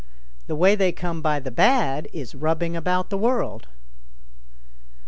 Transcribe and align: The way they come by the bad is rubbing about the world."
The 0.47 0.55
way 0.55 0.73
they 0.73 0.91
come 0.91 1.21
by 1.21 1.39
the 1.39 1.51
bad 1.51 2.07
is 2.11 2.33
rubbing 2.33 2.75
about 2.75 3.11
the 3.11 3.19
world." 3.19 3.67